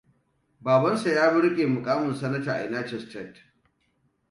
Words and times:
Babansa 0.61 1.09
ya 1.17 1.25
rike 1.43 1.65
mukamin 1.75 2.13
Sanata 2.15 2.51
a 2.53 2.65
United 2.65 2.99
Stated. 2.99 3.37